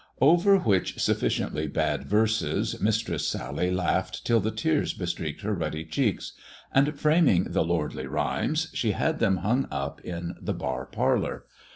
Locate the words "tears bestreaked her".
4.49-5.53